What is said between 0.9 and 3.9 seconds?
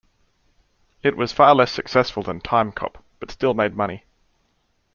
It was far less successful than "Timecop" but still made